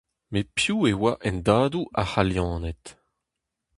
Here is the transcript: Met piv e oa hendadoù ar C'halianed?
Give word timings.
Met 0.31 0.47
piv 0.57 0.79
e 0.89 0.91
oa 0.97 1.11
hendadoù 1.23 1.85
ar 1.99 2.07
C'halianed? 2.11 2.83